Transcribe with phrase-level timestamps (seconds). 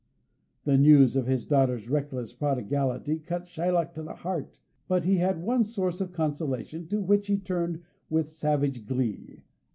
[0.63, 5.43] The news of his daughter's reckless prodigality cut Shylock to the heart, but he had
[5.43, 9.43] one source of consolation to which he turned with savage glee.